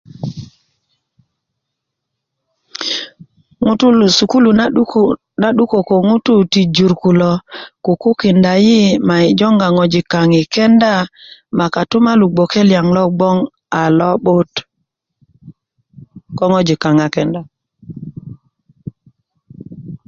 ŋutulu 3.65 4.05
sukulu 4.17 4.49
na 4.59 4.65
'dukö 4.69 5.01
na 5.41 5.49
'duko 5.53 5.77
ko 5.89 5.95
ŋutuu 6.09 6.41
ti 6.51 6.61
jur 6.75 6.93
kulo 7.01 7.31
kukukinda 7.85 8.53
yi' 8.65 8.97
ama 8.99 9.15
yi' 9.23 9.35
joŋga 9.39 9.67
ŋwajik 9.75 10.05
kaŋ 10.13 10.27
yi 10.37 10.43
kenda 10.53 10.93
ma 11.57 11.65
kotumolu 11.73 12.25
gboke 12.29 12.61
liyaŋ 12.69 12.87
lo 12.95 13.03
gboŋ 13.15 13.37
s 13.77 13.85
lo'but 13.99 14.51
ko 16.37 16.43
ŋwajik 16.51 16.79
kaŋ 16.83 16.97
a 17.05 17.07
kenda 17.15 17.41